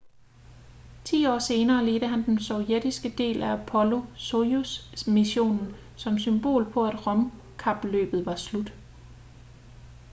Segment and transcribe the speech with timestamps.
[1.07, 8.25] ti år senere ledte han den sovjetiske del af apollo-soyuz-missionen som symbol på at rumkapløbet
[8.25, 8.73] var slut